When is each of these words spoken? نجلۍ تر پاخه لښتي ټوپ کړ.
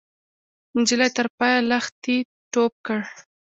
نجلۍ 0.77 1.09
تر 1.17 1.27
پاخه 1.37 1.59
لښتي 1.69 2.17
ټوپ 2.51 2.73
کړ. 2.85 2.99